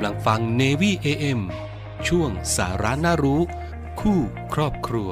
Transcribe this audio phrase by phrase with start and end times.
[0.00, 1.40] ำลังฟัง Navy AM
[2.08, 3.40] ช่วงสาระน่ารู้
[4.00, 4.20] คู่
[4.54, 5.10] ครอบครัว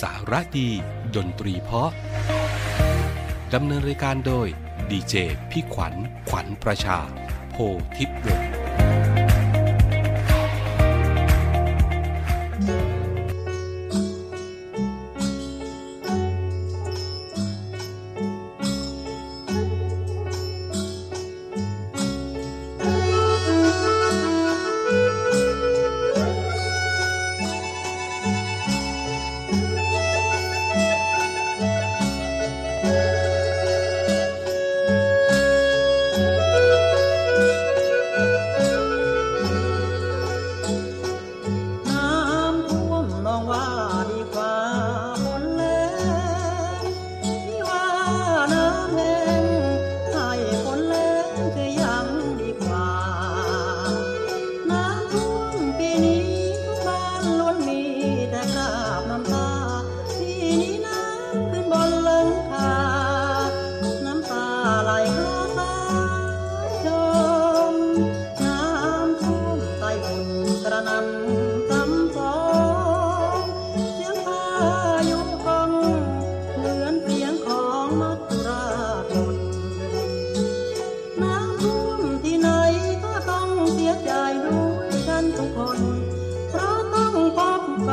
[0.00, 0.68] สาระดี
[1.16, 1.90] ดนตรีเพาะ
[3.54, 4.48] ดำเนินรายการโดย
[4.90, 5.14] ดีเจ
[5.50, 5.94] พี่ขวัญ
[6.28, 6.98] ขวัญประชา
[7.50, 7.56] โพ
[7.96, 8.59] ทิพย์วงศ์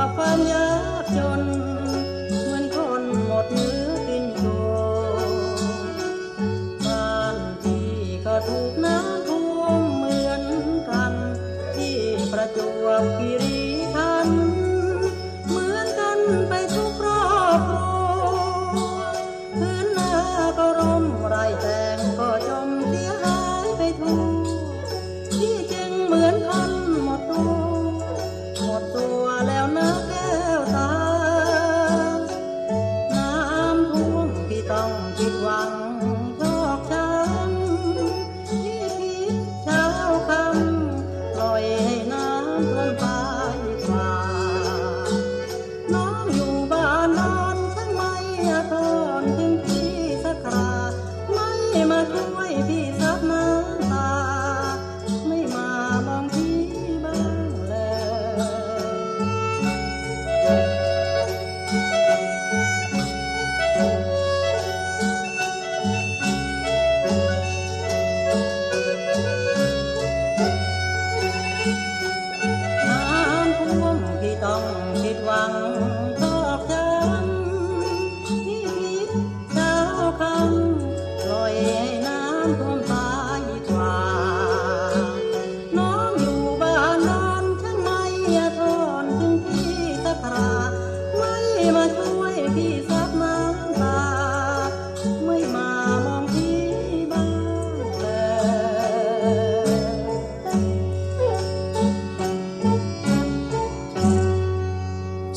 [0.08, 0.67] papanya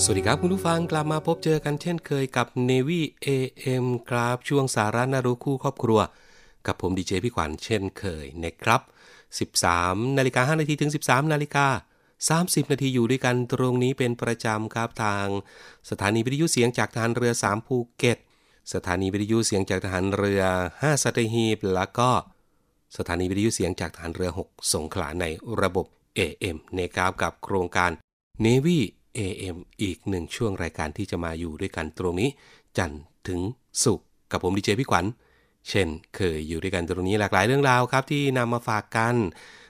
[0.04, 6.00] สวัสดีครับคุณผู้ฟังกลับมาพบเจอกันเช่นเคยกับ Navy AM ครับ ช่วงสาระน่ารู้คู่ครอบครัว
[6.66, 8.80] กับผมดีเจพี่ขวัญเช่นเคยนะครับ
[9.50, 11.66] 13นาฬิกา5นาทีถึง 13นาฬิกา
[12.40, 15.26] 30 นาทีอยู่ด้วยกันตรงนี้เป็นประจำครับทาง
[15.90, 18.18] สถานีวิทยุเสียงจากทหารเรือ 3 ภูเก็ต
[18.74, 20.42] สถานีวิทยุเสียงจากทหารเรือ
[20.74, 22.10] 5 สัตหีบ แล้วก็
[22.96, 25.24] สถานีวิทยุเสียงจากทหารเรือ 6 สงขลาใน
[25.60, 25.86] ระบบ
[26.18, 27.90] AM ในกราบกับโครงการ
[28.46, 28.80] Navy
[29.18, 32.30] AM อีกหนึ่งช่วงรายการที่จะมาอยู่ด้วยกันตรงนี้
[32.78, 33.40] จันทร์ถึง
[33.84, 35.04] ศุกร์กับผมดีเจพี่ขวัญ
[35.68, 39.14] เช่นเคยอยู่ด้วยกันตรงนี้หลากหลายเรื่องราวครับที่นำมาฝากกัน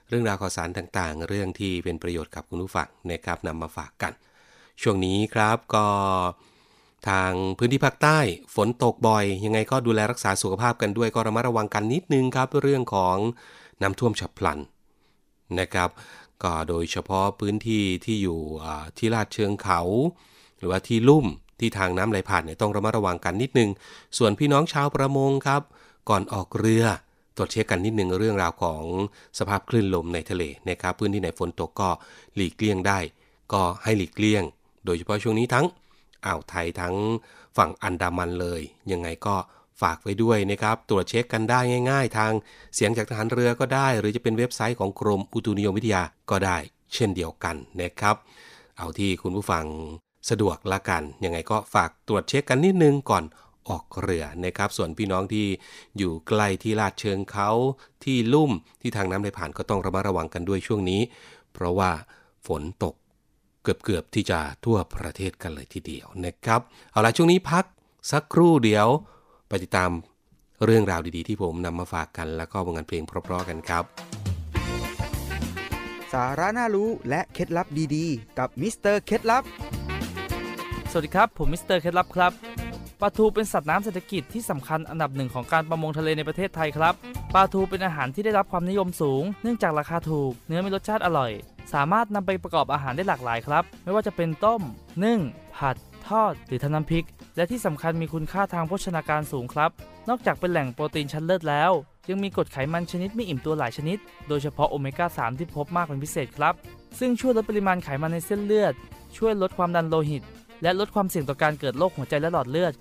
[0.08, 4.12] เรื่องราวข่าวสารต่างๆ เรื่องที่เป็นประโยชน์กับคุณผู้ฟังนะครับนำมาฝากกัน
[4.82, 5.86] ช่วงนี้ครับก็
[7.08, 8.18] ทางพื้นที่ภาคใต้
[8.54, 13.16] ฝนตกบ่อย ยังไงก็ดูแลรักษาสุขภาพกันด้วยก็ระมัดระวังกันนิดนึงครับ เรื่องของ
[13.82, 14.58] น้ำท่วมฉับพลัน
[15.60, 15.90] นะครับ
[16.42, 18.40] ก็โดยเฉพาะพื้นที่ที่อยู่
[18.98, 19.80] ที่ลาดเชิงเขา
[20.58, 21.26] หรือว่าที่ลุ่ม
[21.60, 23.70] ที่ทางน้ำไหลผ่านเนี่ยต้องระมัดระวังกันนิดนึง
[24.18, 25.62] ส่วนพี่น้องชาวประมงครับ
[26.08, 26.84] ก่อนออกเรือ
[27.36, 28.82] ตรวจเช็คกันนิดนึงเรื่องราวของ
[29.38, 31.88] สภาพคลื่นลมในทะเลนะครับพื้นที่ไหนฝนตกก็
[32.36, 32.98] หลีกเลี่ยงได้
[33.52, 34.42] ก็ให้หลีกเลี่ยง
[34.84, 35.66] โดยเฉพาะช่วงนี้ทั้ง
[36.26, 36.94] อ่าวไทยทั้ง
[37.56, 38.60] ฝั่งอันดามันเลย
[38.92, 39.36] ยังไงก็
[39.82, 41.60] ฝากไว้ด้วยนะครับ ตรวจเช็คกันได้
[41.90, 42.32] ง่าย ๆ ทาง
[42.74, 46.58] เสียงจากทหารเรือก็ได้ หรือจะเป็นเว็บไซต์ของกรมอุตุนิยมวิทยาก็ได้
[46.94, 48.16] เช่นเดียวกันนะครับ
[48.78, 49.64] เอาที่คุณผู้ฟัง
[50.30, 53.24] สะดวกละกันยังไงก็ฝากตรวจเช็คกันนิดนึงก่อน
[53.68, 55.46] ออกเรือนะครับ ส่วนพี่น้องที่
[55.98, 57.50] อยู่ใกล้ที่ลาดเชิงเขา
[58.04, 58.50] ที่ลุ่ม
[58.80, 61.00] ที่ทางน้ำไหลผ่านก็ต้องระมัดระวังกันด้วยช่วงนี้
[61.52, 61.90] เพราะว่า
[62.46, 62.94] ฝนตก
[63.62, 66.60] เกือบๆที่จะทั่วประเทศกันเลยทีเดียวนะครับ
[66.92, 67.64] เอาละช่วงนี้พัก
[68.10, 68.88] สักครู่เดียว
[69.50, 69.90] ไปติดตาม
[70.64, 73.84] เรื่องราวดีๆ ที่ผมนำมาฝากกัน แล้วก็วงการเพลงเพราะๆกันครับ
[76.12, 79.44] สาระน่ารู้และเคล็ดลับดีๆ กับมิสเตอร์เคล็ดลับ
[80.90, 82.32] สวัสดีครับ ผมมิสเตอร์เคล็ดลับครับ
[83.00, 86.94] ปลาทูเป็นสัตว์น้ำเศรษฐกิจที่สำคัญอันดับหนึ่งของการประมงทะเลในประเทศไทยครับ
[87.34, 91.30] ปลาทูเป็นอาหารที่ได้รับความนิยมสูง เนื่องจากราคาถูก เนื้อมีรสชาติอร่อย
[91.74, 94.62] สามารถนำไปประกอบอาหารได้หลากหลายครับ ไม่ว่าจะเป็นต้ม
[95.04, 95.18] นึ่ง
[95.56, 95.76] ผัด
[96.08, 97.06] ทอด หรือทำน้ำพริก
[97.36, 99.70] และที่สำคัญมีคุณค่าทางโภชนาการสูงครับ
[100.08, 101.72] นอกจากเป็นแหล่งโปรตีนชั้นเลิศแล้ว
[102.08, 103.98] ยังมีกรดไขมันชนิดไม่อิ่มตัวหลายชนิด
[104.28, 106.54] โดยเฉพาะโอเมก้า 3 ที่พบมากเป็นพิเศษครับ
[106.98, 108.74] ซึ่งช่วยลดปริมาณไขมันในเส้นเลือด
[109.16, 110.22] ช่วยลดความดันโลหิต
[110.62, 112.72] และลดความเสี่ยงต่อการเกิดโรคหัวใจและหลอดเลือด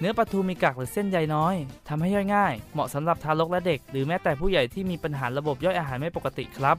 [0.00, 1.54] เนื้อปลาทูมีกากหรือเส้นใยน้อย
[1.88, 6.76] ทำให้ย่อยง่าย เหมาะสำหรับทารกและเด็ก หรือแม้แต่ผู้ใหญ่ที่มีปัญหาระบบย่อยอาหารไม่ปกติครับ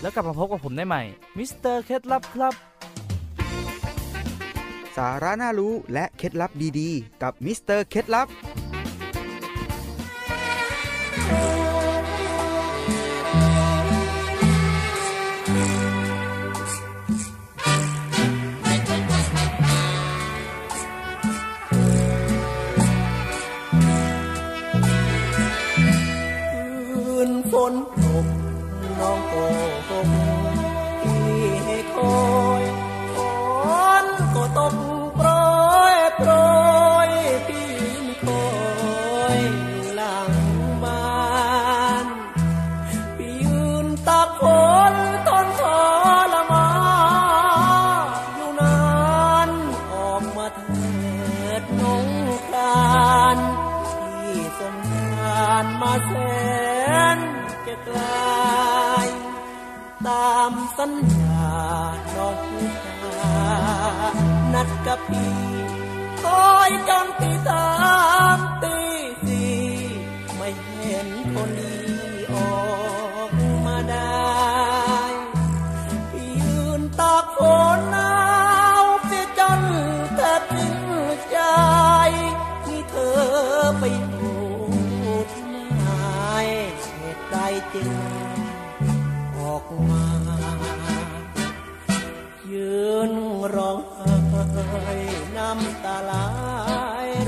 [0.00, 1.02] แล้วกลับมาพบกับผมได้ใหม่
[1.38, 2.54] มิสเตอร์เคล็ดลับครับ
[4.96, 6.50] สาระน่ารู้และเคล็ดลับ
[6.80, 8.28] ดีๆ กับมิสเตอร์เคล็ดลับ
[34.56, 34.74] ตก
[35.16, 35.28] โปร
[35.94, 36.30] ยโปร
[37.08, 37.10] ย
[37.46, 37.72] พี่
[38.24, 38.44] คอ
[39.36, 40.32] ยอยู่หลัง
[40.82, 42.06] บ้าน
[43.16, 44.42] พี่ยืนตากฝ
[44.92, 44.94] น
[45.26, 45.62] ทนท
[46.32, 46.68] รมา
[47.96, 48.78] นอยู่นา
[49.48, 49.50] น
[49.92, 52.06] ออกมาเถิดน้อง
[52.48, 53.38] คราน
[53.88, 56.12] ที่สงารมาแส
[57.16, 57.18] น
[57.66, 57.98] จะไกล
[60.06, 61.23] ตามสัญญา
[64.54, 65.36] นัดกับพี่
[66.22, 67.66] คอยจนตีสา
[68.36, 68.78] มตี
[69.24, 69.54] สี่
[70.36, 71.76] ไม่เห็นคนดี
[72.34, 73.30] ออก
[73.64, 74.32] มาได้
[76.10, 77.38] พี่ยืนตากฝ
[77.76, 78.14] นหนา
[78.82, 79.60] วเสียจน
[80.16, 80.78] แทบสิ้น
[81.30, 81.38] ใจ
[82.64, 83.18] ที่เธอ
[83.78, 84.42] ไปอยู่
[85.32, 85.44] ที่
[85.76, 85.88] ไหน
[86.98, 87.36] เหตุใด
[87.74, 87.90] จึง
[89.36, 96.12] ออกมาำตาไหล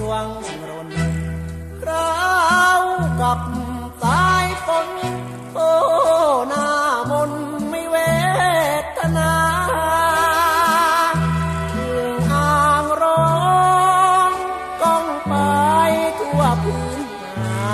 [0.00, 0.28] รวง
[0.68, 0.88] รน
[1.80, 2.16] ครา
[2.80, 2.82] ว
[3.20, 3.40] กับ
[4.02, 4.88] สายฝน
[5.54, 5.70] โอ้
[6.48, 6.68] หน้า
[7.10, 7.32] มน
[7.70, 7.96] ไม่เว
[8.96, 9.34] ทนา
[11.70, 13.26] เครื่องอ่างร้อ
[14.28, 14.32] ง
[14.82, 15.34] ก้องไป
[16.20, 17.00] ทั่วพื้น
[17.44, 17.70] นา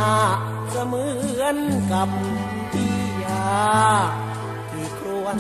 [0.71, 1.07] เสมื
[1.41, 1.57] อน
[1.93, 2.09] กับ
[2.73, 3.53] พี่ยา
[4.71, 5.37] ที่ครวญ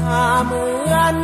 [0.00, 1.14] หาเหมือน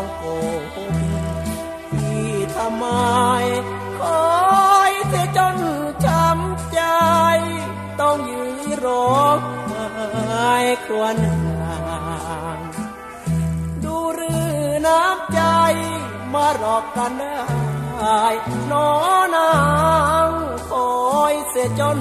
[0.00, 0.24] องโก
[0.74, 0.94] หก
[1.92, 2.86] ที่ทำไม
[3.98, 5.56] คอยเสียจน
[6.04, 6.82] ช้ำใจ
[8.00, 9.38] ต้องยืนร้อง
[9.68, 10.54] ไห้
[10.84, 11.16] ครวญ
[11.60, 11.78] หา
[12.56, 12.58] ง
[13.84, 14.50] ดูหรือ
[14.86, 15.42] น้ำใจ
[16.32, 17.12] มารอกกัน
[17.98, 18.24] ได้
[18.70, 18.90] น้อ
[19.36, 19.52] นา
[20.28, 20.30] ง
[20.70, 20.90] คอ
[21.32, 21.98] ยเสียจน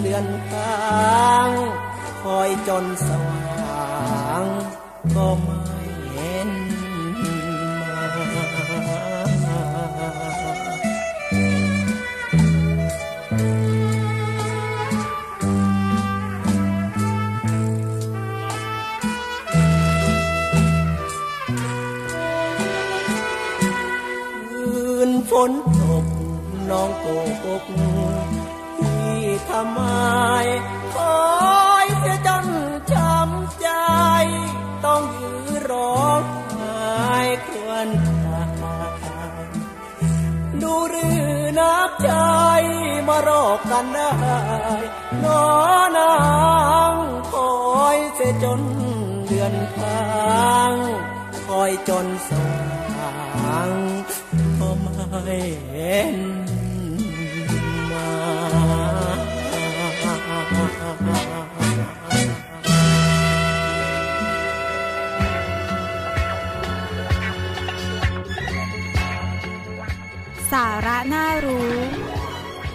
[0.00, 1.50] เดือนค้าง
[2.22, 4.44] คอยจนสว่าง
[5.16, 27.62] ก็ม่เก
[28.78, 29.18] ที่
[29.50, 29.80] ทำไม
[30.94, 31.18] คอ
[31.84, 32.46] ยเสียจน
[32.92, 33.68] ช้ำใจ
[34.84, 36.22] ต้องยืนร้อง
[36.52, 37.88] ไห้ควร
[38.24, 38.42] ตา
[39.42, 39.44] ย
[40.62, 41.22] ดูหรือ
[41.58, 42.12] นับใจ
[43.08, 44.12] มารอกกันได้
[45.24, 45.42] นอ
[45.96, 46.16] นา
[46.92, 46.94] ง
[47.32, 47.52] คอ
[47.94, 48.60] ยเสียจน
[49.26, 50.74] เดือนค้าง
[51.46, 52.30] คอยจนส
[52.96, 53.70] ว่าง
[54.58, 55.38] ก็ไม่
[55.70, 56.16] เห็น
[71.12, 71.70] น่ารู้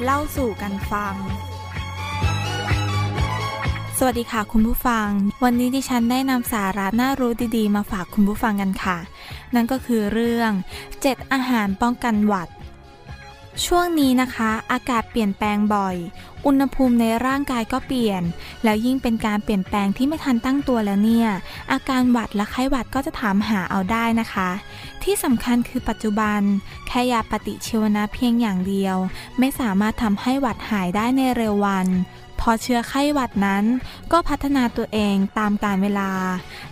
[0.04, 1.16] เล่าสู่กันฟัง
[3.98, 5.10] สวัสดีค่ะคุณผู้ฟัง
[5.44, 8.98] วันนี้ดิฉันได้นำสาระน่ารู้ดีๆ มาฝากคุณผู้ฟังกันค่ะ
[9.56, 10.52] นั่นก็คือเรื่อง
[10.92, 12.48] 7 อาหารป้องกันหวัด
[13.66, 15.96] ช่วงนี้นะคะ อากาศเปลี่ยนแปลงบ่อย
[16.46, 18.22] อุณหภูมิในร่างกายก็เปลี่ยน
[18.64, 21.30] แล้วยิ่งเป็นการเปลี่ยนแปลงที่ไม่ทันตั้งตัวแล้วเนี่ย
[21.72, 24.50] อาการหวัดและไข้หวัดก็จะถามหาเอาได้นะคะ
[25.04, 26.42] ที่สำคัญคือปัจจุบัน
[26.88, 28.98] แค่ยาปฏิชีวนะเพียงอย่างเดียว
[29.40, 31.88] ไม่สามารถทำให้หวัดหายได้ในเร็ววัน
[32.40, 33.66] พอเชื้อไข้หวัดนั้น
[34.12, 36.12] ก็พัฒนาตัวเองตามกาลเวลา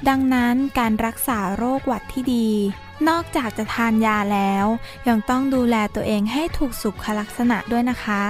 [0.07, 2.49] ดังนั้นการรักษาโรคหวัดที่ดี
[3.09, 4.65] นอกจากจะทานยาแล้ว
[5.07, 8.21] ยังต้องดูแลตัวเองให้ถูกสุขลักษณะด้วยนะคะ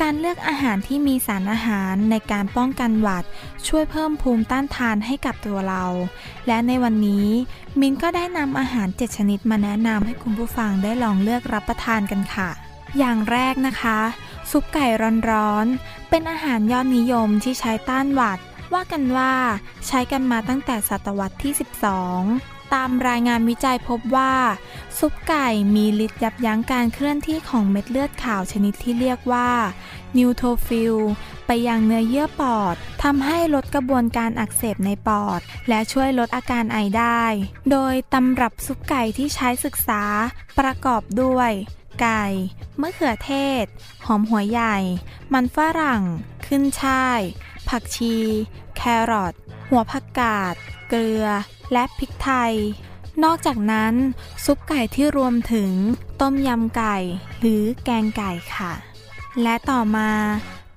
[0.00, 3.24] การเลือกอาหารที่มีสารอาหารในการป้องกันหวัด
[3.66, 5.84] ช่วยเพิ่มภูมิต้านทานให้กับตัวเรา
[6.46, 7.26] และในวันนี้
[7.80, 12.50] มินก็ได้นำอาหาร 7 ชนิดมาแนะนำให้คุณผู้ฟังได้ลองเลือกรับประทานกันค่ะ
[12.98, 13.98] อย่างแรกนะคะ
[14.50, 14.86] ซุปไก่
[15.30, 18.38] ร้อนๆ เป็นอาหารยอดนิยมที่ใช้ต้านหวัด
[18.72, 19.32] ว่ากันว่า
[19.86, 21.52] ใช้กันมาตั้งแต่ศตวรรษที่
[22.16, 24.34] 12 ตามรายงานวิจัยพบว่า
[24.98, 29.50] ซุปไก่มีฤทธิ์ยับยั้งการเคลื่อนที่ของเม็ดเลือดขาวชนิดที่เรียกว่า
[30.16, 30.96] นิวโทฟิล
[31.46, 37.22] ไปยังเนื้อเยื่อปอดทำให้ลดกระบวนการอักเสบในปอด และช่วยลดอาการไอได้
[37.70, 40.02] โดยตำรับซุปไก่ที่ใช้ศึกษา
[40.58, 41.50] ประกอบด้วย
[42.00, 42.24] ไก่
[42.80, 43.32] มะเขือเท
[43.62, 43.64] ศ
[44.06, 44.76] หอมหัวใหญ่
[45.32, 46.02] มันฝรั่ง
[46.46, 47.20] ขึ้นช่าย
[47.68, 48.16] ผักชี
[48.76, 49.34] แครอท
[49.68, 50.54] หัวผักกาด
[50.88, 51.26] เกลือ
[51.72, 52.54] และพริกไทย
[53.24, 53.94] นอกจากนั้น
[54.44, 55.70] ซุปไก่ที่รวมถึง
[56.20, 56.96] ต้มยำไก่
[57.40, 58.72] หรือแกงไก่ค่ะ
[59.42, 60.10] และต่อมา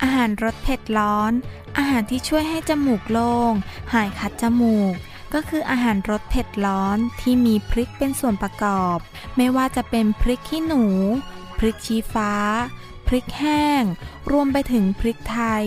[0.02, 1.32] อาหารรสเผ็ดร้อน
[1.78, 3.54] อาหารที่ช่วยให้จมูกโล่ง
[3.94, 4.94] หายคัดจมูก
[5.34, 8.98] ก็คืออาหารรสเผ็ดร้อนที่มีพริกเป็นส่วนประกอบ
[9.38, 10.84] ไม่ว่าจะเป็นพริกขี้หนู
[11.64, 12.34] พริกชี้ฟ้า
[13.08, 13.84] พริกแห้ง
[14.32, 15.66] รวมไปถึงพริกไทย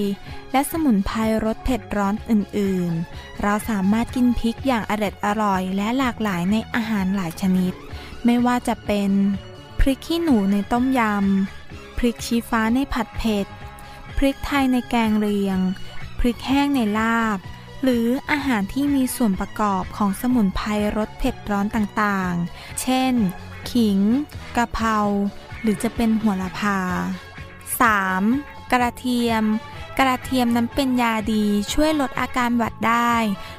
[0.53, 7.73] และสมุนไพรรสเผ็ดร้อนอื่นๆ เราสามารถกินพริกอย่างอร็ดอร่อย และหลากหลายในอาหารหลายชนิด
[8.25, 9.11] ไม่ว่าจะเป็น
[9.81, 13.47] พริกขี้หนูในต้มยำ พริกชี้ฟ้าในผัดเผ็ด
[14.17, 15.59] พริกไทยในแกงเรียง
[16.19, 17.39] พริกแห้งในลาบ
[17.83, 23.13] หรืออาหารที่มีส่วนประกอบของสมุนไพรรสเผ็ดร้อนต่างๆ เช่น
[23.71, 23.99] ขิง
[24.57, 24.99] กะเพรา
[25.65, 26.79] หรือจะเป็นหัวละพา
[27.95, 28.73] 3.
[28.73, 29.45] กระเทียม
[29.99, 33.15] กระเทียมนั้นเป็นยาดีช่วยลดอาการหวัดได้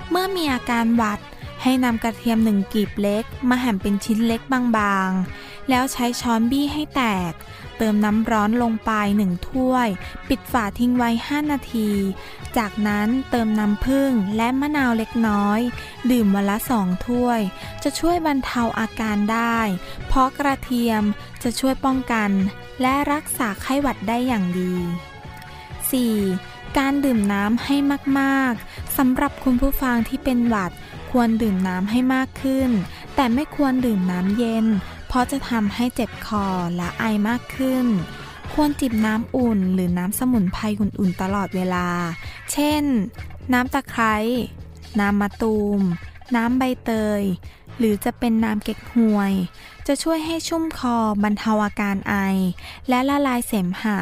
[0.09, 1.19] เมื่อมีอาการหวัด
[1.63, 7.33] ให้นำกระเทียมหนึ่งกีบเล็ก มาหั่นเป็นชิ้นเล็กบางๆ แล้วใช้ช้อนบี้ให้แตก
[7.77, 9.87] เติมน้ำร้อนลงไปหนึ่งถ้วย
[10.29, 11.89] ปิดฝาทิ้งไว้ 5 นาที
[12.57, 15.59] จากนั้นเติมน้ำผึ้งและมะนาวเล็กน้อย
[16.11, 17.39] ดื่มวันละสองถ้วย
[17.83, 19.59] จะช่วยบรรเทาอาการได้
[20.07, 21.03] เพราะกระเทียม
[21.43, 22.31] จะช่วยป้องกัน
[22.81, 24.73] และรักษาไข้หวัดได้อย่างดี
[25.95, 26.77] 4.
[26.77, 27.75] การดื่มน้ำให้
[28.19, 30.71] มากๆสำหรับคุณผู้ฟังที่เป็นหวัด
[31.11, 32.69] ควรดื่มน้ำให้มากขึ้น
[33.15, 34.65] แต่ไม่ควรดื่มน้ำเย็น
[35.15, 36.45] ราะจะทำให้เจ็บคอ
[36.75, 37.85] และไอมากขึ้น
[38.53, 41.87] ควรจิบน้ำอุ่นหรือน้ำสมุนไพรอุ่นๆตลอดเวลา
[42.51, 42.83] เช่น
[43.53, 44.15] น้ำตะไคร้
[44.99, 45.79] น้ำมะตูม
[46.35, 47.21] น้ำใบเตย
[47.77, 49.33] หรือจะเป็นน้ำเก๊กฮวย
[49.87, 52.15] จะช่วยให้ชุ่มคอบรรเทาอาการไอ
[52.89, 53.99] และละลายเสมหะ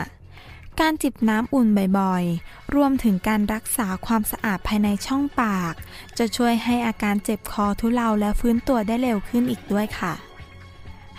[0.79, 1.67] การจิบน้ำอุ่น
[1.99, 5.73] บ่อยๆ รวมถึงการรักษาความสะอาดภายในช่องปาก
[6.17, 10.13] จะช่วยให้อาการเจ็บคอทุเลาและฟื้นตัวได้เร็วขึ้นอีกด้วยค่ะ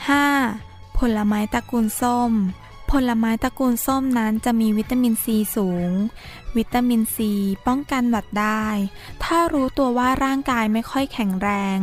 [0.09, 0.99] 5.
[0.99, 2.33] ผลไม้ตระกูลส้ม
[2.91, 5.91] ผลไม้ตระกูลส้มนั้นจะมีวิตามินซีสูง
[6.57, 7.33] วิตามินซี
[7.67, 8.67] ป้องกันหวัดได้
[9.23, 11.79] ถ้ารู้ตัวว่าร่างกายไม่ค่อยแข็งแรง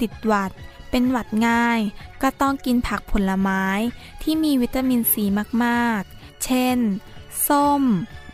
[0.00, 0.50] ติดหวัด
[0.90, 1.80] เป็นหวัดง่าย
[2.22, 3.64] ก็ต้องกินผักผลไม้
[4.22, 5.24] ที่มีวิตามินซี
[5.64, 6.78] มากๆ เช่น
[7.48, 7.82] ส้ม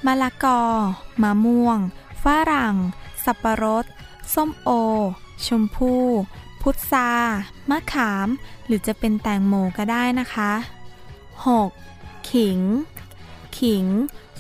[0.07, 0.63] มะละกอ
[1.23, 1.79] มะม่วง
[2.23, 2.77] ฝรั่ง
[3.25, 3.85] สับปะรด
[4.35, 4.71] ส้มโอ
[5.47, 6.07] ชมพู่
[6.63, 7.11] พุทรา
[7.71, 8.29] มะขาม
[8.67, 10.53] หรือจะเป็นแตงโมก็ได้นะคะ
[11.57, 12.31] 6.
[12.31, 12.61] ขิง
[13.59, 13.87] ขิง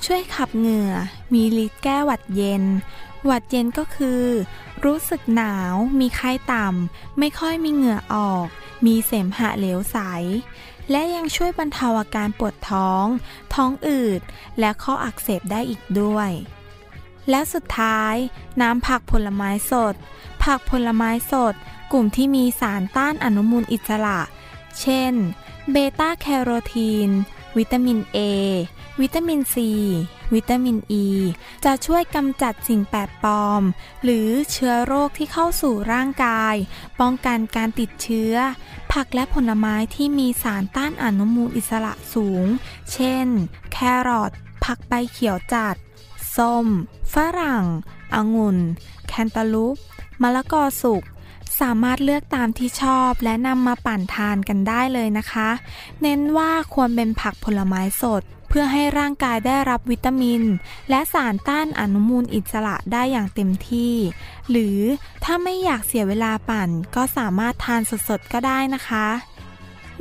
[0.04, 0.92] ช่วยขับเหงื่อ
[1.32, 2.64] มีฤทธิ์แก้หวัดเย็น
[3.26, 4.24] หวัดเย็นก็คือ
[4.84, 8.46] รู้สึกหนาว มีไข้ต่ำ ไม่ค่อยมีเหงื่อออก
[8.86, 9.96] มีเสมหะเหลวใส
[10.90, 13.04] และยังช่วยบรรเทาอาการปวดท้อง
[13.54, 14.20] ท้องอืด
[14.58, 16.30] และข้ออักเสบได้อีกด้วย
[17.30, 18.14] และสุดท้าย
[18.60, 19.94] น้ำผักผลไม้สด
[20.42, 21.54] ผักผลไม้สด
[21.92, 24.20] กลุ่มที่มีสารต้านอนุมูลอิสระ
[24.80, 25.14] เช่น
[25.70, 27.10] เบต้าแคโรทีน
[27.56, 28.18] วิตามิน A
[29.00, 29.56] วิตามิน C
[30.34, 31.06] วิตามิน E
[31.64, 33.62] จะช่วยกำจัดสิ่งแปลกปลอม
[34.02, 36.54] หรือเชื้อโรคที่เข้าสู่ร่างกาย
[37.00, 38.34] ป้องกันการติดเชื้อ
[38.92, 42.46] ผักและผลไม้ที่มีสารต้านอนุมูลอิสระสูง
[42.92, 43.26] เช่น
[43.72, 44.32] แครอท
[44.64, 45.76] ผักใบเขียวจัด
[46.36, 46.66] ส้ม
[47.12, 47.64] ฝรั่ง
[48.14, 48.58] องุ่น
[49.08, 49.76] แคนตาลูป
[50.22, 51.02] มะละกอสุก
[51.60, 55.48] สามารถเลือกตามที่ชอบและนำมาปั่นทานกันได้เลยนะคะ
[56.02, 60.42] เน้นว่าควรเป็นผักผลไม้สด เพื่อให้ร่างกายได้รับวิตามิน
[60.90, 63.94] และสารต้านอนุมูลอิสระได้อย่างเต็มที่
[64.50, 64.78] หรือ
[65.24, 69.06] ถ้าไม่อยากเสียเวลาปั่นก็สามารถทานสดๆก็ได้นะคะ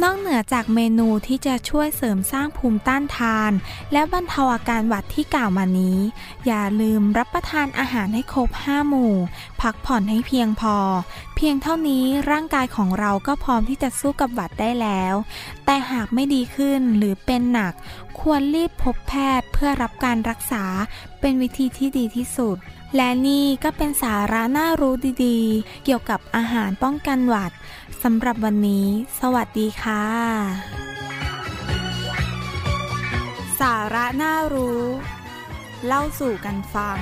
[0.01, 3.51] นอกเหนือจากเมนูที่จะช่วยเสริมสร้างภูมิต้านทาน
[3.91, 5.98] และบรรเทาอาการหวัดที่กล่าวมานี้
[6.45, 9.13] อย่าลืมรับประทานอาหารให้ครบ 5 หมู่
[9.62, 10.77] พักผ่อนให้เพียงพอ
[11.36, 15.13] เพียงเท่านี้ร่างกายของเราก็พร้อมที่จะสู้กับหวัดได้แล้ว
[15.65, 17.74] แต่หากไม่ดีขึ้นหรือเป็นหนัก
[18.19, 20.63] ควรรีบพบแพทย์เพื่อรับการรักษา
[21.21, 22.57] เป็นวิธีที่ดีที่สุด
[22.95, 24.93] และนี่ก็เป็นสาระน่ารู้
[25.25, 27.51] ดีๆ เกี่ยวกับอาหารป้องกันหวัด
[28.03, 28.88] สำหรับวันนี้
[29.22, 30.05] สวัสดีค่ะ
[33.60, 34.84] สาระน่ารู้
[35.86, 36.98] เล่าสู่กันฟัง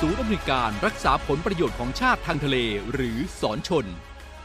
[0.00, 2.56] ศูนย์อำนวยการรักษาผลประโยชน์ของชาติทางทะเล
[2.92, 3.86] หรือสอนชน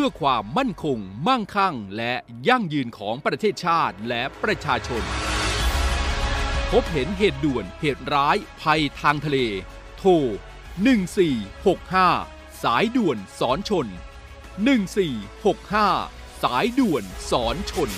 [0.00, 0.98] พื่อความมั่นคง
[1.28, 2.14] มั่งคั่ง และ
[2.48, 5.02] ยั่งยืนของประเทศชาติและประชาชน
[6.70, 9.38] พบเห็นเหตุด่วนเหตุร้ายภัยทางทะเล
[9.98, 10.10] โทร
[11.56, 13.86] 1465 สายด่วนสอนชน
[15.54, 17.90] 1465 สายด่วนสอนชน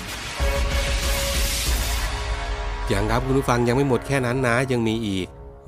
[2.87, 5.27] อย่างครับคุณผู้ฟังยังไม่หมดแค่นั้นนะ ยังมีอีก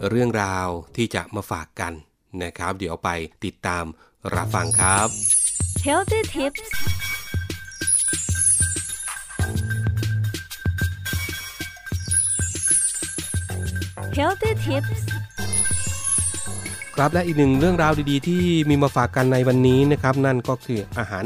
[0.10, 1.94] เรื่องราวที่จะมาฝากกัน
[2.44, 3.10] นะครับ เดี๋ยวไป
[3.46, 3.86] ติดตาม
[4.36, 5.10] รับฟังครับ
[5.88, 6.64] Healthy Tips
[14.18, 15.02] Healthy Tips
[16.96, 21.26] ครับและอีกหนึ่งเรื่องราวดีๆ ที่มีมาฝากกันในวันนี้นะครับ นั่นก็คืออาหาร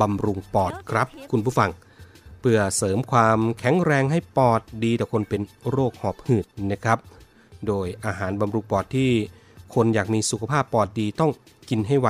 [0.00, 1.70] บำรุงปอดครับ คุณผู้ฟัง
[2.40, 6.98] เพื่อเสริมความแข็งแรงให้ปอดดีต่อคนเป็นโรคหอบหืดนะครับ
[7.66, 9.10] โดยอาหารบำรุงปอดที่
[9.74, 11.30] คนอยากมีสุขภาพปอดดีต้อง
[11.70, 12.08] กินให้ไว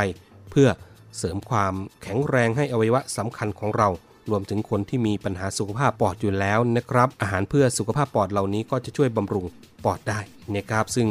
[0.50, 0.68] เพื่อ
[1.16, 3.88] เสริมความแข็งแรงให้อวัยวะสำคัญของเรา
[4.31, 9.46] รวมถึงคนที่มีปัญหาสุขภาพปอดอยู่แล้วนะครับ อาหารเพื่อสุขภาพปอดเหล่านี้ก็จะช่วยบำรุง
[9.85, 10.20] ปอดได้
[10.55, 11.09] นะครับซึ่ง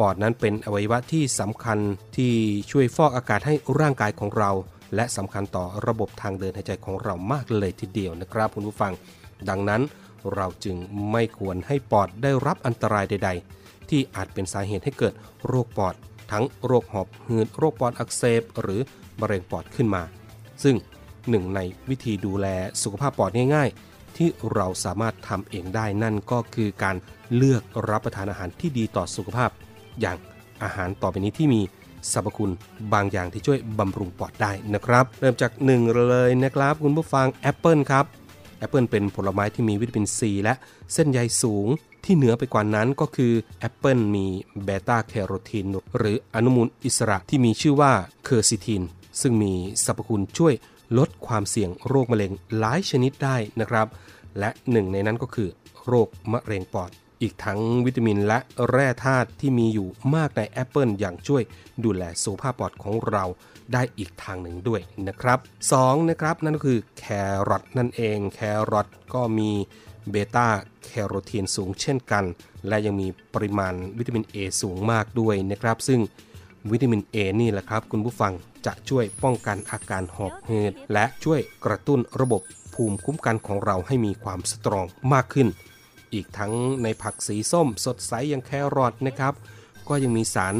[0.00, 1.78] ปอดนั้นเป็นอวัยวะที่สำคัญ
[2.16, 2.32] ที่
[2.70, 4.50] ช่วยฟอกอากาศให้ร่างกายของเรา
[4.94, 8.92] และสำคัญต่อระบบทางเดินหายใจของเรามากเลยทีเดียวนะครับคุณผู้ฟัง
[9.48, 9.82] ดังนั้น
[10.34, 10.76] เราจึง
[11.12, 15.14] ไม่ควรให้ปอดได้รับอันตรายใด ๆ ที่อาจเป็นสาเหตุให้เกิด
[15.46, 15.94] โรคปอด
[16.32, 18.80] ทั้งโรคหอบหืดโรคปอดอักเสบ หรือ
[19.20, 20.02] มะเร็งปอดขึ้นมา
[20.62, 20.76] ซึ่ง
[21.30, 22.46] หนึ่งในวิธีดูแล
[22.82, 26.96] สุขภาพปอดง่ายๆ ที่เราสามารถทำเองได้นั่นก็คือการ
[27.36, 29.50] เลือกรับประทานอาหารที่ดีต่อสุขภาพ
[30.00, 30.16] อย่าง
[30.62, 31.60] อาหารต่อไปนี้ที่มี
[32.12, 32.52] สรรพคุณ
[32.92, 38.04] บางอย่างที่ช่วยบำรุงปอดได้นะครับ เริ่มจากหนึ่งเลยนะครับ คุณผู้ฟังแอปเปิลครับ
[38.58, 40.54] แอปเปิลเป็นผลไม้ที่มีวิตามินซีและ
[40.94, 41.66] เส้นใยสูง
[42.04, 44.26] ที่เหนือไปกว่านั้นก็คือแอปเปิลมี
[44.64, 45.66] เบต้าแคโรทีน
[45.98, 47.92] หรืออนุมูลอิสระที่มีชื่อว่า
[48.24, 48.82] เคอร์ซิทิน
[49.20, 49.54] ซึ่งมี
[49.84, 50.54] สรรพคุณช่วย
[50.98, 53.86] ลดความเสี่ยงโรคมะเร็งหลายชนิดได้นะครับ
[54.38, 55.48] และหนึ่งในนั้นก็คือ
[55.86, 56.90] โรคมะเร็งปอด
[57.22, 58.38] อีกทั้งวิตามินและ
[58.70, 61.42] แร่ธาตุที่มีอยู่มากในแอปเปิลอย่างช่วย
[61.84, 63.24] ดูแลสุขภาพปอดของเรา
[63.72, 65.38] ได้อีกทางหนึ่งด้วยนะครับ
[65.74, 67.04] 2นะครับนั่นก็คือแค
[67.48, 68.40] รอทนั่นเอง แค
[68.72, 69.50] รอทก็มี
[70.10, 70.48] เบต้า
[70.84, 72.24] แคโรทีนสูงเช่นกัน
[72.68, 76.00] และยังมีปริมาณวิตามิน A สูงมากด้วยนะครับ ซึ่ง
[76.70, 78.32] วิตามิน A นี่แหละครับ คุณผู้ฟัง
[78.66, 82.42] จะช่วยป้องกันอาการหอบหืดและช่วยกระตุ้นระบบ
[82.74, 85.48] ภูมิคุ้มกันของเราให้มีความสตรองมากขึ้น
[86.14, 89.34] อีกทั้งในผักสีส้มสดใสอย่างแครอทนะครับ
[89.88, 90.54] ก็ยังมีสาร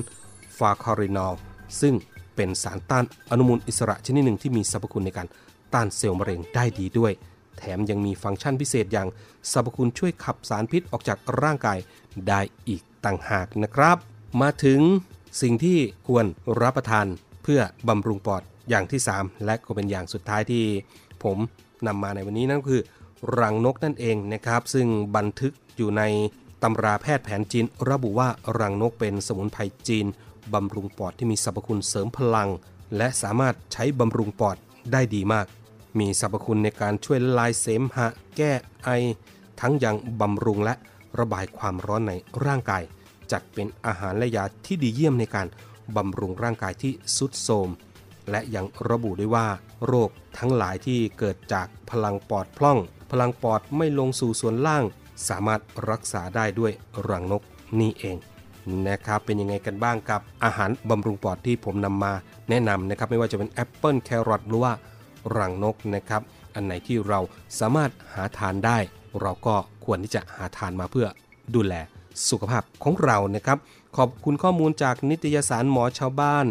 [0.59, 1.35] ฟาคอรินอล
[1.81, 1.95] ซึ่ง
[2.37, 5.29] เป็นสารต้านอนุมูลอิสระชนิดหนึ่งที่มีสรรพคุณในการ
[5.75, 7.13] ต้านเซลล์มะเร็งได้ดีด้วย
[7.59, 9.09] แถมยังมีฟังก์ชันพิเศษอย่าง
[9.53, 11.79] สรรพคุณช่วยขับสารพิษออกจากร่างกาย
[12.29, 13.97] ได้อีกต่างหากนะครับ
[14.41, 14.81] มาถึง
[15.41, 16.27] สิ่งที่ควร
[16.61, 17.07] รับประทาน
[17.43, 20.65] เพื่อบำรุงปอดอย่างที่ 3 และก็เป็นอย่างสุดท้ายที่
[21.23, 21.39] ผม
[21.87, 22.83] นำมาในวันนี้นั่นก็คือ
[23.39, 26.03] รังนกนั่นเองนะครับ ซึ่งบันทึกอยู่ใน
[26.63, 30.07] ตำราแพทย์แผนจีน ระบุว่ารังนกเป็นสมุนไพรจีน
[30.55, 32.49] บำรุงปอดที่มีสรรพคุณเสริมพลัง
[32.97, 34.57] และสามารถใช้บำรุงปอด
[34.93, 35.47] ได้ดีมาก
[35.99, 38.53] มีสรรพคุณในการช่วยละลายเสมหะ แก้
[38.85, 38.91] ไอ
[39.61, 40.75] ทั้งยังบำรุงและ
[41.19, 42.13] ระบายความร้อนใน
[42.45, 42.83] ร่างกาย
[43.33, 45.47] จัดเป็นอาหารและยาที่ดีเยี่ยมในการ
[45.97, 47.69] บำรุงร่างกายที่ทรุดโทรม
[48.31, 49.47] และยังระบุด้วยว่า
[49.87, 52.79] โรคทั้งหลายที่เกิดจากพลังปอดพร่อง
[53.11, 54.85] พลังปอดไม่ลงสู่ส่วนล่าง
[55.29, 55.61] สามารถ
[55.91, 56.73] รักษาได้ด้วย
[57.09, 57.43] รังนก
[57.81, 58.17] นี่เอง
[58.89, 62.13] นะครับเป็นยังไงกันบ้างกับอาหารบำรุงปอดที่ผมนำมา
[62.49, 64.73] แนะนำนะครับไม่ว่าจะเป็นแอปเปิลแครอทหรือว่า
[65.37, 66.23] รังนกนะครับ
[66.55, 67.21] อันไหนที่เรา
[67.61, 68.79] สามารถหาทานได้
[69.21, 71.07] เราก็ควรที่จะหาทานมาเพื่อ
[71.55, 71.75] ดูแล
[72.31, 73.59] สุขภาพของเรานะครับ
[73.97, 76.47] ขอบคุณข้อมูลจากนิตยสารหมอชาวบ้าน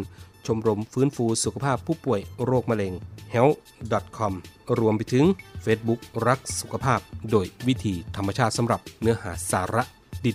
[0.46, 2.94] ชมรมฟื้นฟูสุขภาพผู้ป่วยโรคมะเร็ง
[3.34, 4.34] health.com
[4.80, 5.26] รวมไปถึง
[5.66, 7.00] Facebook รักสุขภาพ
[7.32, 9.84] โดยวิธีธรรมชาติสำหรับเนื้อหาสาระ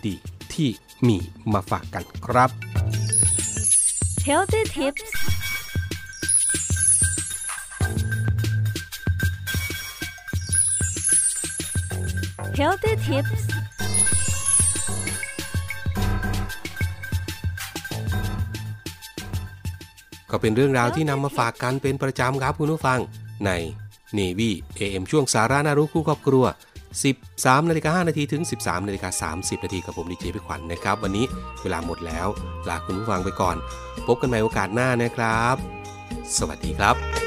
[0.06, 0.68] ดีๆ ที่
[1.06, 1.16] มี
[1.52, 2.50] มาฝากกันครับ
[4.28, 5.10] Healthy Tips
[12.58, 13.51] Healthy Tips
[20.32, 22.98] ก็เป็นเรื่องราวที่นำมาฝากกันเป็นประจำครับคุณผู้ฟัง
[23.46, 23.50] ใน
[24.18, 26.44] Navy AM ช่วงสาระน่ารู้คู่ครอบครัว
[27.06, 31.24] 13นาฬิกา5นาทีถึง 13นาฬิกา30นาทีกับผมดีเจพี่ขวัญนนะครับ วันนี้
[31.62, 32.28] เวลาหมดแล้ว
[32.68, 33.56] ลาคุณผู้ฟังไปก่อน
[34.06, 35.56] พบกันใหม่โอกาสหน้านะครับ
[36.36, 37.21] สวัสดีครับ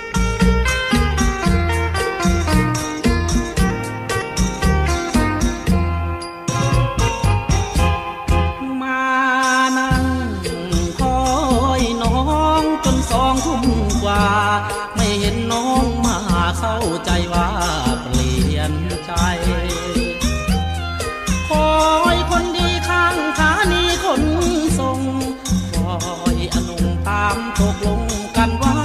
[27.65, 28.01] ตกลง
[28.37, 28.75] กันไว้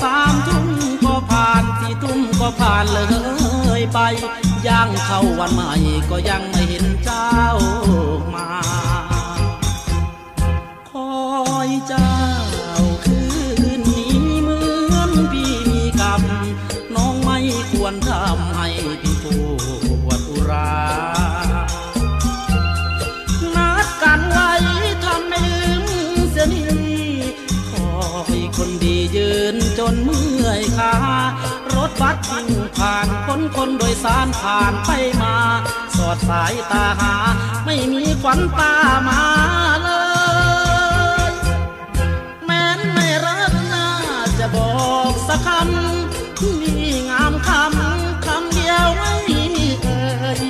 [0.00, 0.66] สามทุ่ม
[1.04, 3.00] ก็ผ่านสี่ทุ่มก็ผ่านเล
[3.80, 3.98] ยไป
[4.66, 5.72] ย่างเข้าวันใหม่
[6.10, 7.34] ก็ยังไม่เห็นเจ้า
[8.34, 34.90] มาารถบัสวิ่งผ่านคนคนโดยสารผ่านไป
[35.22, 35.36] มา
[35.96, 37.14] สอดสายตาหา
[37.64, 38.74] ไม่มีขวัญตา
[39.08, 39.22] มา
[39.82, 39.90] เล
[41.30, 41.32] ย
[42.44, 43.88] แม้นไม่รักน่า
[44.38, 46.74] จะบอกสักคำมี
[47.10, 50.40] งามคำคำเดียวไม่มีเอ่ย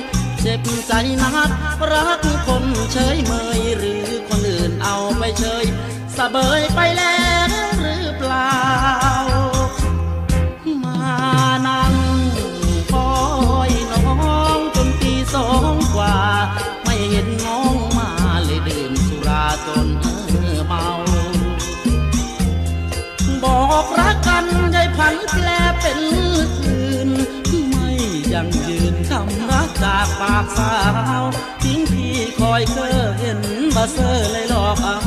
[0.41, 1.51] เจ็บใจนัก
[1.91, 5.65] รักคนเฉยเมยหรือคนอื่นเอาไปเฉย
[6.17, 7.24] สะเบยไปแล้ว
[29.05, 30.73] ยืนคำนักจากปากสา
[31.21, 31.23] ว
[31.63, 33.39] ทิ้งพี่คอยเก้อเห็น
[33.75, 34.97] มาเซอร์เลยหลอกเอา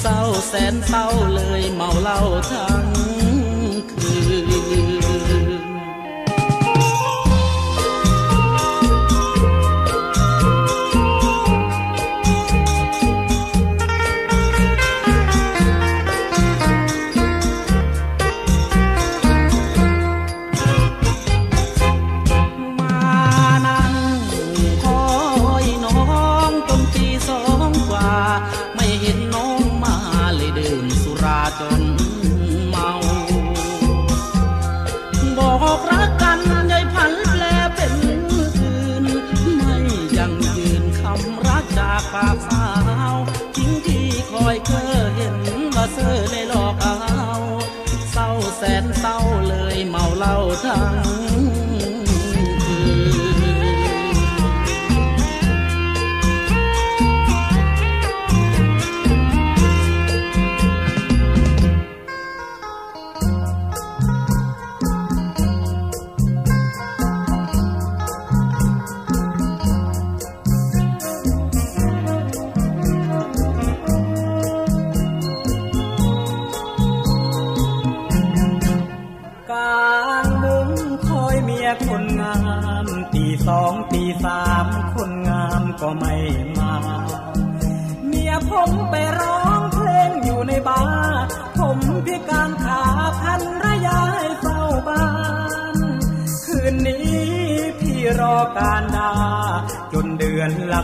[0.00, 2.18] เศร้าแสนเศร้าเลยเมาเหล้า
[2.50, 2.93] ทั้ง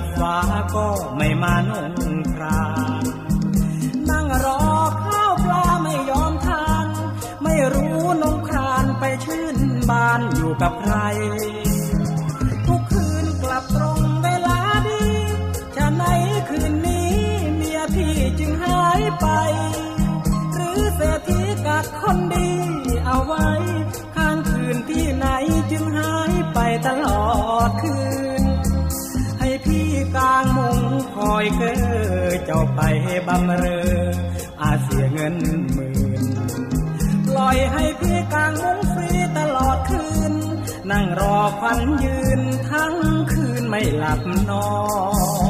[0.00, 0.36] ดือนหลับฟ้า
[0.74, 2.62] ก็ไม่มานุ่งครา
[3.02, 3.04] น
[4.08, 4.62] นั่งรอ
[5.04, 6.86] ข้าวปลาไม่ยอมทาน
[7.42, 9.58] ไม่รู้นงครานไปชื่น
[9.90, 10.96] บานอยู่กับใคร
[31.40, 31.74] อยเกอ
[32.44, 32.80] เจ้าไป
[33.26, 34.06] บำเรอ
[34.60, 35.36] อาเสียเงิน
[35.72, 36.24] หมื่น
[37.26, 40.34] ปล่อยให้พี่กลางมุ้งฟรีตลอดคืน
[40.90, 42.94] นั่งรอควันยืนทั้ง
[43.32, 44.70] คืนไม่หลับนอ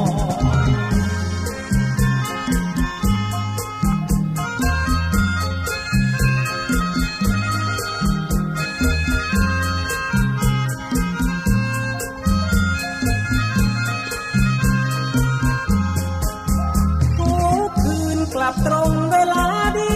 [18.53, 19.45] บตรงเวลา
[19.77, 19.93] ดี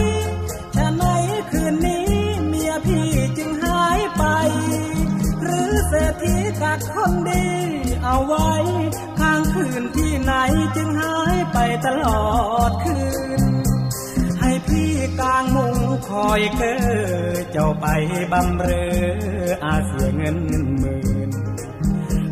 [0.76, 1.04] ฉะไหน
[1.50, 2.08] คืนนี้
[2.46, 4.24] เมียพี่จึงหายไป
[5.42, 7.46] หรือเศรษฐีกักคนดี
[8.04, 8.50] เอาไว้
[9.20, 10.32] ข้างคืนที่ไหน
[10.76, 12.24] จึงหายไปตลอ
[12.70, 13.00] ดคื
[13.40, 13.42] น
[14.40, 15.76] ให้พี่กลางมุง
[16.08, 16.74] คอยเกอ
[17.52, 17.86] เจ้าไป
[18.32, 20.38] บำเรออาเสียเงิน
[20.78, 21.30] หมื่น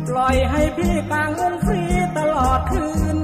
[0.07, 1.81] ปล่อยให้พี่กลางวงฟรี
[2.17, 2.85] ตลอดคื
[3.15, 3.17] น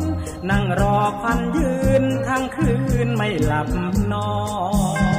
[0.49, 2.71] นั่งรอควันยืนทั้งคื
[3.05, 3.67] นไม่หลับ
[4.11, 4.31] นอ
[5.09, 5.10] น